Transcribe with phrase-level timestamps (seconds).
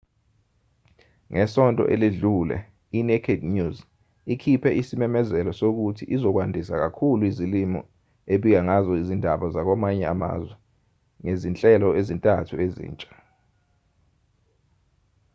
[1.33, 2.57] ngesonto eledlule
[2.97, 3.77] i-naked news
[4.33, 7.79] ikhiphe isimemezelo sokuthi izokwandisa kakhulu izilimi
[8.33, 10.55] ebika ngazo izindaba zakwamanye amazwe
[11.23, 13.11] ngezinhlelo ezintathu ezintsha